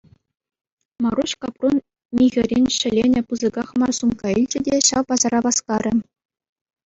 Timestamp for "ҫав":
4.87-5.03